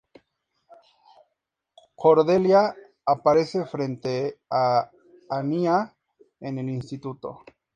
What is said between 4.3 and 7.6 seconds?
a Anya en el instituto.